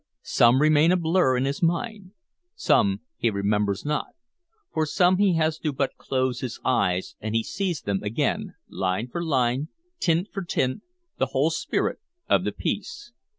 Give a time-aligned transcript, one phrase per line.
[0.23, 2.13] Some remain a blur in his mind;
[2.55, 4.15] some he remembers not;
[4.73, 9.09] for some he has but to close his eyes and he sees them again, line
[9.09, 9.67] for line,
[9.99, 10.81] tint for tint,
[11.19, 13.11] the whole spirit of the piece.